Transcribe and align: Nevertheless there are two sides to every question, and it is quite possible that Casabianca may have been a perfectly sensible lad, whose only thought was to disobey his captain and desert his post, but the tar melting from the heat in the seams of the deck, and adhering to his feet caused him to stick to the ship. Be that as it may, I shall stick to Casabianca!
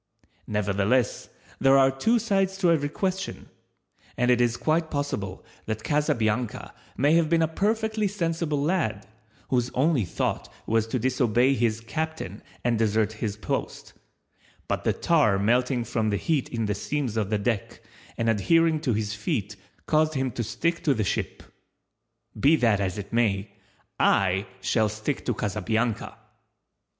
Nevertheless 0.47 1.29
there 1.59 1.77
are 1.77 1.91
two 1.91 2.17
sides 2.17 2.57
to 2.57 2.71
every 2.71 2.89
question, 2.89 3.49
and 4.17 4.31
it 4.31 4.41
is 4.41 4.57
quite 4.57 4.89
possible 4.89 5.45
that 5.67 5.83
Casabianca 5.83 6.73
may 6.97 7.13
have 7.13 7.29
been 7.29 7.43
a 7.43 7.47
perfectly 7.47 8.07
sensible 8.07 8.59
lad, 8.59 9.05
whose 9.49 9.69
only 9.75 10.03
thought 10.03 10.51
was 10.65 10.87
to 10.87 10.97
disobey 10.97 11.53
his 11.53 11.81
captain 11.81 12.41
and 12.63 12.79
desert 12.79 13.13
his 13.21 13.37
post, 13.37 13.93
but 14.67 14.85
the 14.85 14.93
tar 14.93 15.37
melting 15.37 15.83
from 15.83 16.09
the 16.09 16.17
heat 16.17 16.49
in 16.49 16.65
the 16.65 16.73
seams 16.73 17.15
of 17.15 17.29
the 17.29 17.37
deck, 17.37 17.83
and 18.17 18.27
adhering 18.27 18.79
to 18.79 18.93
his 18.93 19.13
feet 19.13 19.55
caused 19.85 20.15
him 20.15 20.31
to 20.31 20.43
stick 20.43 20.81
to 20.83 20.95
the 20.95 21.03
ship. 21.03 21.43
Be 22.39 22.55
that 22.55 22.79
as 22.79 22.97
it 22.97 23.13
may, 23.13 23.51
I 23.99 24.47
shall 24.61 24.89
stick 24.89 25.23
to 25.25 25.35
Casabianca! 25.35 26.15